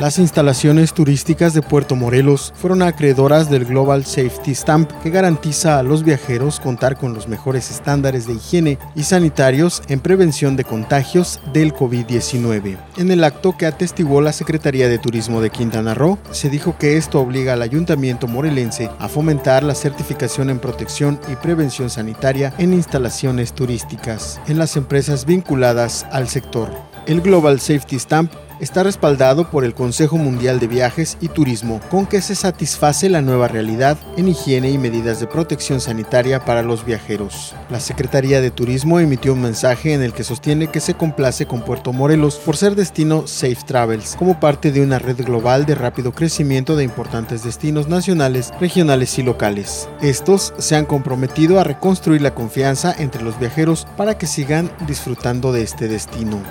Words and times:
Las 0.00 0.20
instalaciones 0.20 0.92
turísticas 0.94 1.54
de 1.54 1.62
Puerto 1.62 1.96
Morelos 1.96 2.52
fueron 2.54 2.82
acreedoras 2.82 3.50
del 3.50 3.64
Global 3.64 4.04
Safety 4.04 4.54
Stamp 4.54 4.92
que 5.02 5.10
garantiza 5.10 5.80
a 5.80 5.82
los 5.82 6.04
viajeros 6.04 6.60
contar 6.60 6.96
con 6.96 7.14
los 7.14 7.26
mejores 7.26 7.68
estándares 7.72 8.28
de 8.28 8.34
higiene 8.34 8.78
y 8.94 9.02
sanitarios 9.02 9.82
en 9.88 9.98
prevención 9.98 10.54
de 10.54 10.62
contagios 10.62 11.40
del 11.52 11.74
COVID-19. 11.74 12.78
En 12.96 13.10
el 13.10 13.24
acto 13.24 13.56
que 13.56 13.66
atestiguó 13.66 14.20
la 14.20 14.32
Secretaría 14.32 14.88
de 14.88 14.98
Turismo 14.98 15.40
de 15.40 15.50
Quintana 15.50 15.94
Roo, 15.94 16.16
se 16.30 16.48
dijo 16.48 16.78
que 16.78 16.96
esto 16.96 17.20
obliga 17.20 17.54
al 17.54 17.62
ayuntamiento 17.62 18.28
morelense 18.28 18.90
a 19.00 19.08
fomentar 19.08 19.64
la 19.64 19.74
certificación 19.74 20.48
en 20.48 20.60
protección 20.60 21.18
y 21.28 21.34
prevención 21.34 21.90
sanitaria 21.90 22.54
en 22.58 22.72
instalaciones 22.72 23.52
turísticas 23.52 24.40
en 24.46 24.58
las 24.58 24.76
empresas 24.76 25.24
vinculadas 25.24 26.06
al 26.12 26.28
sector. 26.28 26.70
El 27.06 27.20
Global 27.20 27.58
Safety 27.58 27.98
Stamp 27.98 28.30
está 28.60 28.82
respaldado 28.82 29.50
por 29.50 29.64
el 29.64 29.74
Consejo 29.74 30.16
Mundial 30.16 30.60
de 30.60 30.66
Viajes 30.66 31.16
y 31.20 31.28
Turismo, 31.28 31.80
con 31.90 32.06
que 32.06 32.20
se 32.20 32.34
satisface 32.34 33.08
la 33.08 33.22
nueva 33.22 33.48
realidad 33.48 33.98
en 34.16 34.28
higiene 34.28 34.70
y 34.70 34.78
medidas 34.78 35.20
de 35.20 35.26
protección 35.26 35.80
sanitaria 35.80 36.44
para 36.44 36.62
los 36.62 36.84
viajeros. 36.84 37.54
La 37.70 37.80
Secretaría 37.80 38.40
de 38.40 38.50
Turismo 38.50 39.00
emitió 39.00 39.32
un 39.32 39.42
mensaje 39.42 39.94
en 39.94 40.02
el 40.02 40.12
que 40.12 40.24
sostiene 40.24 40.68
que 40.68 40.80
se 40.80 40.94
complace 40.94 41.46
con 41.46 41.62
Puerto 41.62 41.92
Morelos 41.92 42.36
por 42.36 42.56
ser 42.56 42.74
destino 42.74 43.26
Safe 43.26 43.58
Travels, 43.66 44.16
como 44.16 44.40
parte 44.40 44.72
de 44.72 44.82
una 44.82 44.98
red 44.98 45.24
global 45.24 45.66
de 45.66 45.74
rápido 45.74 46.12
crecimiento 46.12 46.76
de 46.76 46.84
importantes 46.84 47.44
destinos 47.44 47.88
nacionales, 47.88 48.52
regionales 48.60 49.18
y 49.18 49.22
locales. 49.22 49.88
Estos 50.00 50.54
se 50.58 50.76
han 50.76 50.84
comprometido 50.84 51.60
a 51.60 51.64
reconstruir 51.64 52.22
la 52.22 52.34
confianza 52.34 52.94
entre 52.98 53.22
los 53.22 53.38
viajeros 53.38 53.86
para 53.96 54.18
que 54.18 54.26
sigan 54.26 54.70
disfrutando 54.86 55.52
de 55.52 55.62
este 55.62 55.88
destino. 55.88 56.42